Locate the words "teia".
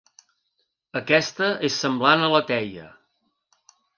2.53-2.87